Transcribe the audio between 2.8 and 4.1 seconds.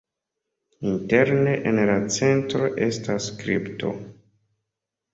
estas kripto.